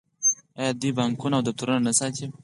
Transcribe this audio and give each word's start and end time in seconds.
آیا 0.59 0.71
دوی 0.79 0.91
بانکونه 0.99 1.35
او 1.37 1.43
دفترونه 1.47 1.79
نه 1.87 1.91
ساتي؟ 1.99 2.25